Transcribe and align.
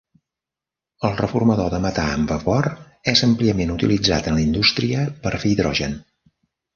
El 1.09 1.11
reformador 1.17 1.67
de 1.73 1.81
metà 1.83 2.05
amb 2.13 2.33
vapor 2.33 2.69
és 3.13 3.21
àmpliament 3.27 3.73
utilitzat 3.77 4.31
en 4.33 4.39
la 4.39 4.43
indústria 4.47 5.05
per 5.27 5.35
fer 5.45 5.53
hidrogen. 5.53 5.95